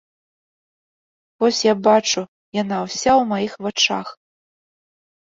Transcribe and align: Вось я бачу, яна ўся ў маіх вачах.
Вось 1.43 1.59
я 1.65 1.73
бачу, 1.87 2.23
яна 2.61 2.77
ўся 2.85 3.11
ў 3.11 3.21
маіх 3.33 3.53
вачах. 3.67 4.07